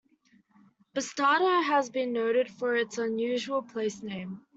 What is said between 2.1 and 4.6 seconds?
noted for its unusual place name.